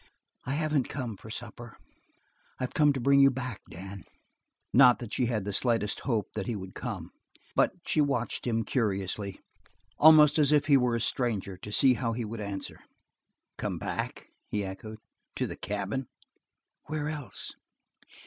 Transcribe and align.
"I 0.45 0.53
haven't 0.53 0.89
come 0.89 1.15
for 1.15 1.29
supper. 1.29 1.77
I've 2.57 2.73
come 2.73 2.91
to 2.91 2.99
bring 2.99 3.19
you 3.19 3.29
back, 3.29 3.61
Dan." 3.69 4.01
Not 4.73 4.97
that 4.97 5.13
she 5.13 5.27
had 5.27 5.45
the 5.45 5.53
slightest 5.53 5.99
hope 5.99 6.33
that 6.33 6.47
he 6.47 6.55
would 6.55 6.73
come, 6.73 7.11
but 7.55 7.73
she 7.85 8.01
watched 8.01 8.47
him 8.47 8.63
curiously, 8.63 9.41
almost 9.99 10.39
as 10.39 10.51
if 10.51 10.65
he 10.65 10.75
were 10.75 10.95
a 10.95 10.99
stranger, 10.99 11.55
to 11.57 11.71
see 11.71 11.93
how 11.93 12.13
he 12.13 12.25
would 12.25 12.41
answer. 12.41 12.79
"Come 13.59 13.77
back?" 13.77 14.29
he 14.47 14.65
echoed. 14.65 14.97
"To 15.35 15.45
the 15.45 15.55
cabin?" 15.55 16.07
"Where 16.87 17.07
else?" 17.07 17.53